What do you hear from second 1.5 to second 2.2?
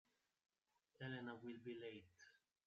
be late.